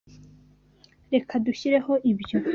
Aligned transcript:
Reka 1.13 1.33
dushyireho 1.45 1.93
ibyo. 2.11 2.37